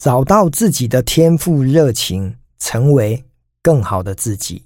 [0.00, 3.22] 找到自己的天赋热情，成为
[3.62, 4.62] 更好的自己。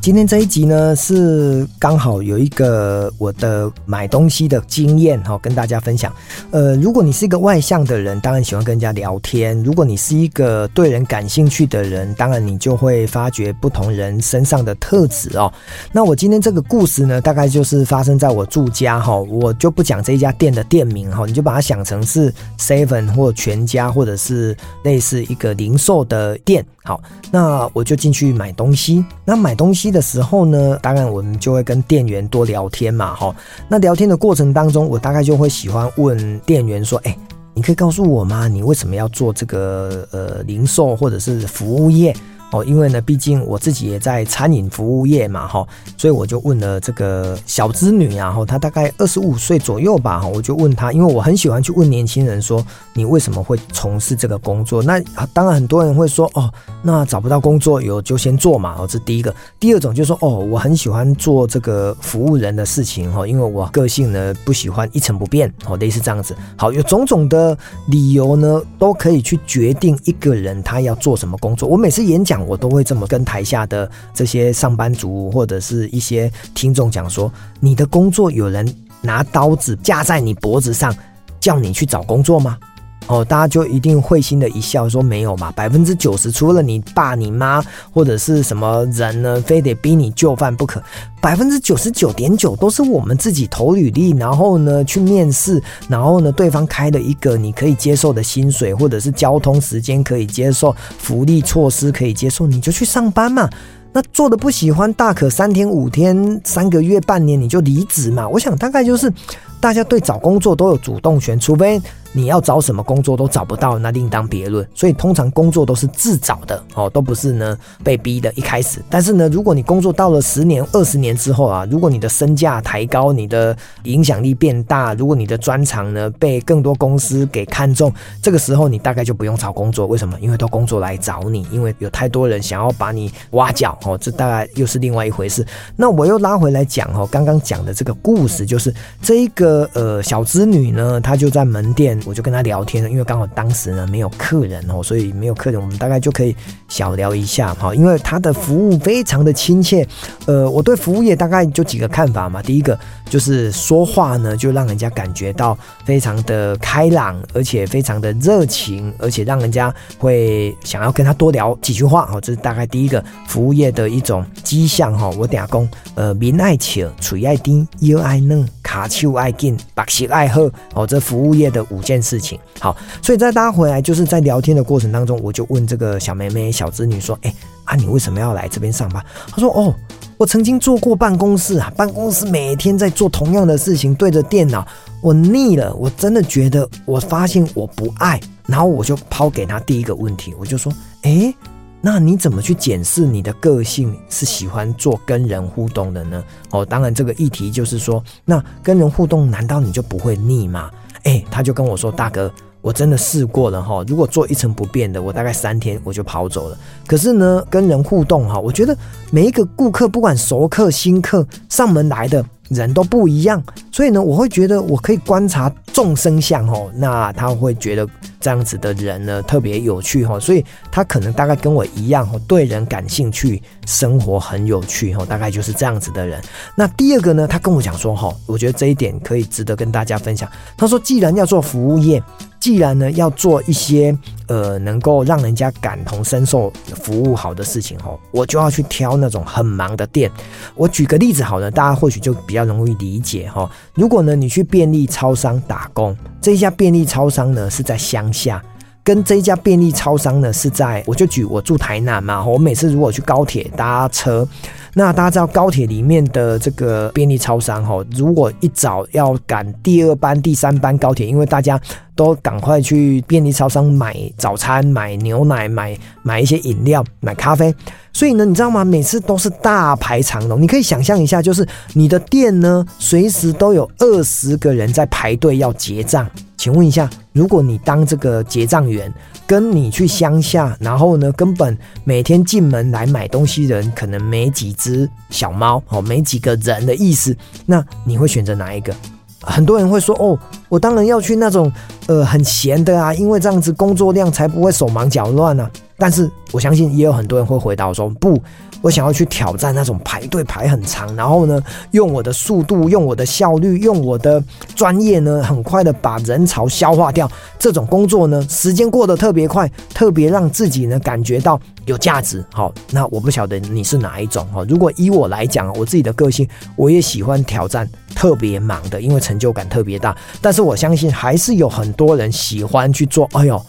[0.00, 6.10] 今天这一集呢，是刚好有一个我的买东西的经验哈，跟大家分享。
[6.50, 15.52] 呃，如果你是一个外向的人，当然喜欢跟人家聊天；如果你是一个对人感兴趣的人，当然你就会发掘不同人身上的特质哦。
[15.92, 26.64] 那我今天这个故事呢，大概就是发生在我住家哈，我就不讲这一家店的店名哈，你就把它想成是 Seven 或全家，或者是类似一个零售的店。
[26.82, 26.98] 好，
[27.30, 29.04] 那我就进去买东西。
[29.26, 33.34] 那买东西的时候呢，当然我们就会跟店员多聊天嘛，哈。
[33.68, 37.16] 那聊天的过程当中，我大概就会喜欢问店员说：“哎，
[37.54, 38.48] 你可以告诉我吗？
[38.48, 42.14] 你为什么要做这个呃零售或者是服务业？”
[42.52, 45.64] 哦，因为呢，毕竟我自己也在餐饮服务业嘛，哈，
[45.96, 54.82] 所以我就问了这个小织女啊，哈，她大概二十五岁左右吧，哈，我就问她，因为我很喜欢去问年轻人说，你为什么会从事这个工作？
[54.82, 55.00] 那
[55.32, 56.52] 当然很多人会说，哦，
[56.82, 59.32] 那找不到工作有就先做嘛，哦，这第一个。
[59.60, 66.36] 第二种就是说，哦，我很喜欢做这个服务人的事情，哈，因为我个性呢不喜欢一成不变，哦，类似这样子。
[66.56, 71.68] 好，有种种的理由呢，都可以去决定一个人他要做什么工作。
[71.68, 72.39] 我每次演讲。
[72.46, 78.66] 我都会这么跟台下的这些上班族或者是一些听众讲说：你的工作有人
[79.00, 80.94] 拿刀子架在你脖子上，
[81.40, 82.58] 叫你去找工作吗？
[83.06, 87.60] 哦，大家就一定会心的一笑，说没有嘛，百分之九十除了你爸、你妈
[87.92, 90.80] 或者是什么人呢，非得逼你就范不可。
[91.20, 103.50] 百分之九十九点九都是我们自己投履历，然后呢去面试，然后呢对方开了一个你可以接受的薪水，或者是交通时间可以接受，福利措施可以接受，你就去上班嘛。
[103.92, 108.28] 那做的不喜欢，大可三天、五天、三个月、半年你就离职嘛。
[108.28, 109.12] 我想大概就是
[109.58, 111.82] 大家对找工作都有主动权，除非。
[112.12, 114.66] 你要找什么工作都找不到，那另当别论。
[114.74, 118.32] 所以通常工作都是自找的哦，都不是呢被逼的。
[118.34, 129.86] 一开始，但是呢，如果你工作到了十年、二十年之后啊，如果你的身价抬高，你的影响力变大，如果你的专长呢被更多公司给看中，这个时候你大概就不用找工作。
[129.86, 130.18] 为什么？
[130.20, 133.96] 因为都工作来找你，因为有太多人想要把你挖角哦。
[133.96, 135.46] 这大概又是另外一回事。
[135.76, 141.99] 那我又拉回来讲哦，刚刚讲的这个故事就是这一个呃小织女呢，她就在门店。
[142.04, 146.34] 我就跟他聊天了，因为刚好当时呢没有客人哦，所以没有客人，我们大概就可以
[146.68, 147.74] 小聊一下哈。
[147.74, 149.86] 因为他的服务非常的亲切，
[150.26, 152.42] 呃，我对服务业大概就几个看法嘛。
[152.42, 152.78] 第一个
[153.08, 162.20] 就是说话呢，就让人家感觉到非常的开朗，而且非常的热情，而且让人家会想要跟他多聊几句话哦。
[162.20, 165.10] 这是大概第一个服务业的一种迹象哈。
[165.18, 170.86] 我等下讲，呃，面爱笑，嘴爱甜，腰爱嫩，卡手爱紧，白色爱喝哦。
[170.86, 171.80] 这服务业的五。
[171.80, 179.74] 件事情好，所以在大家回来就是在聊天的过程当中，我就问这个小妹妹、小侄女说：“哎、啊，你为什么要来这边上班？”她说：“哦，
[180.16, 184.64] 我曾经做过办公室啊，办公室每天在做同样的事情，对着电脑，
[185.02, 190.72] 我腻了，我真的觉得，我发现我不爱，然后我就抛给她第一个问题，我就说：
[191.02, 191.34] 哎、
[191.82, 196.22] 那你怎么去检视你的个性是喜欢做跟人互动的呢？
[196.50, 200.70] 哦，当然这个议题就是说，那跟人互动，难道你就不会腻吗？”
[201.04, 202.30] 哎、他就跟我说：“大哥，
[202.60, 206.58] 我真的试过了哈，如果做一成不变的，我大概三天我就跑走了。
[206.86, 208.76] 可是呢，跟人互动哈，我觉得
[209.10, 217.86] 每一个顾客，不管熟客、新客，上门来的。”人都不一样，所以呢，我会觉得我可以观察众生相哦，那他会觉得
[218.18, 226.22] 这样子的人呢特别有趣哈，所以他可能大概跟我一样哦，对人感兴趣，生活很有趣哦，大概就是这样子的人。
[226.54, 230.30] 那第二个呢，他跟我讲说哈，我觉得这一点可以值得跟大家分享。
[230.56, 232.02] 他说，既然要做服务业。
[232.40, 233.94] 既然呢要做一些
[234.26, 240.10] 呃能够让人家感同身受服务好的事情吼，我就要去挑那种很忙的店。
[240.54, 243.46] 我举个例子好了，大家或许就比较容易理解哈。
[243.74, 248.42] 如果呢你去便利超商打工，这一家便利超商呢是在乡下，
[248.82, 254.26] 跟这一家便利超商呢是在，我就举我住台南嘛，我每次如果去高铁搭车。
[254.72, 261.60] 那大家知道高铁里面的这个便利超商哈，如果一早要赶第二班、第三班高铁，因为大家
[261.96, 267.52] 都赶快去便利超商买早餐、买牛奶、买买一些饮料、买咖啡，
[267.92, 268.64] 所以呢，你知道吗？
[268.64, 270.40] 每次都是大排长龙。
[270.40, 276.08] 你可以想象一下，就是你的店呢，随时都有二十个人在排队要结账。
[276.40, 278.90] 请问一下，如果你当这个结账员，
[279.26, 281.54] 跟你去乡下，然后呢，根本
[281.84, 287.14] 每天进门来买东西人可能没几只小猫哦，没几个人的意思，
[287.44, 288.74] 那你会选择哪一个？
[289.20, 291.52] 很多人会说哦，我当然要去那种
[291.88, 295.50] 呃很闲的啊，因为这样子工作量才不会手忙脚乱啊。
[295.80, 298.22] 但是我相信也有很多人会回答说不。
[298.62, 304.22] 我想要去挑战那种排队排很长，然后呢，用我的速度，用我的效率，用我的
[304.54, 307.10] 专业呢，很快的把人潮消化掉。
[307.38, 312.22] 这种工作呢，时间过得特别快，特别让自己呢感觉到有价值。
[312.34, 314.44] 好，那我不晓得你是哪一种哈。
[314.46, 319.96] 如果以我来讲，我自己的个性，我也喜欢挑战特别忙的，因为成就感特别大。
[320.20, 323.42] 但是我相信还是有很多人喜欢去做，哎呦，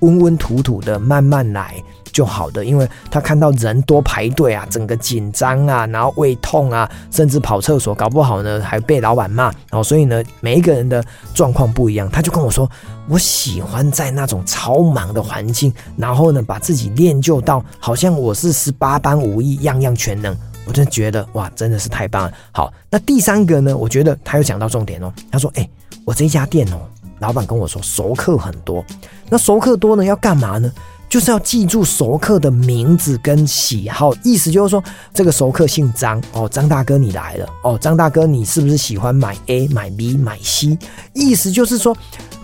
[0.00, 1.74] 温温土土的，慢慢来。
[2.12, 11.04] 就好的，因为他看到人多排队啊，整个紧张啊，然后胃痛啊，甚至跑厕所，搞不好呢还被老板骂，然后所以呢每一个人的
[11.34, 12.66] 状况不一样，他就跟我说，
[13.06, 20.34] 我喜欢在那种超忙的环境，然后呢把自己练就到好像我是十八般武艺，样样全能，
[20.66, 22.32] 我就觉得哇，真的是太棒了。
[22.50, 25.68] 好，那第三个呢，我觉得他又讲到重点哦，他说，哎，
[26.06, 26.80] 我这家店哦，
[27.18, 28.84] 老板跟我说熟客很多，
[29.28, 30.70] 那熟客多呢要干嘛呢？
[31.08, 34.82] 就是要记住熟客的名字跟喜好，意思就是说，
[35.14, 40.76] 这个熟客姓张哦，张大哥你来了哦，张大哥你是不是喜欢买 A 买 B 买 C？
[41.14, 41.96] 意思就是说，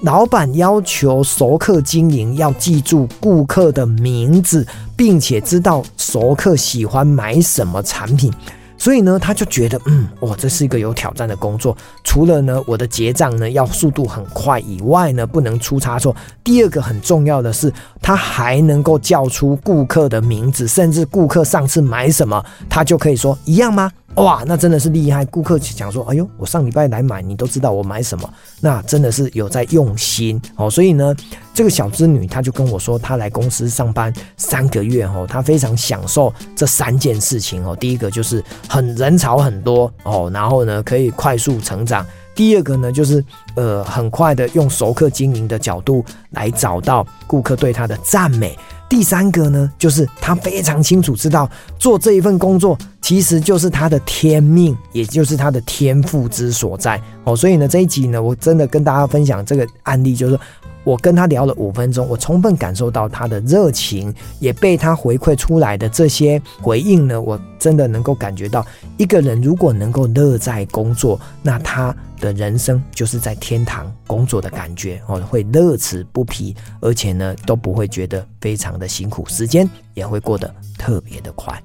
[0.02, 4.64] 老板要求熟客经营要记住顾客的名字，
[4.96, 8.32] 并且知道熟客喜欢买什么产品。
[8.82, 11.76] 所以呢，他就觉得，嗯，哇，这是一个有挑战的工作。
[12.02, 16.12] 除了呢，我的结账呢要速度很快以外呢，不能出差错。
[16.42, 23.88] 第二个很重要的是，他还能够叫出顾客的名字，甚至顾客上次买什么，他就可以说一样吗？
[24.16, 25.24] 哇，那真的是厉害！
[25.26, 28.28] 顾客讲说：“哎呦，我上礼拜来买，你都知道我买什么，
[28.60, 31.14] 那真的是有在用心哦。”所以呢，
[31.54, 37.76] 这个小织女她就跟我说，她来公司上班三个月哦，她非常享受这三件事情哦。
[37.76, 42.04] 第一个就是很人潮很多哦，然后呢可以快速成长；
[42.34, 48.58] 第二个呢就是呃很快的用熟客经营的角度来找到顾客对她的赞美。
[48.88, 57.36] 第三个呢，就是他非常清楚知道做这一份工作其实就是他的天命，也就是他的天赋之所在哦。
[57.36, 60.38] 所以呢，这一集呢，我真的跟大家分享这个案例，就是
[60.84, 68.64] 我跟他聊了五分钟，我充分感受到他的热情，也被他回馈出来的这些回应呢，我真的能够感觉到，
[68.96, 81.60] 一个人如果能够乐在工作，那他的人生就是在天堂工作的感觉哦，会乐此不疲，而且呢都不会觉得非常的辛苦，时间也会过得特别的快。